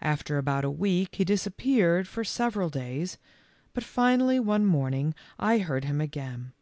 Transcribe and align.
After 0.00 0.38
about 0.38 0.64
a 0.64 0.70
week 0.70 1.16
he 1.16 1.24
disappeared 1.26 2.08
for 2.08 2.24
several 2.24 2.70
days, 2.70 3.18
but 3.74 3.84
finally 3.84 4.40
one 4.40 4.64
morning 4.64 5.14
I 5.38 5.58
heard 5.58 5.84
him 5.84 6.00
again. 6.00 6.52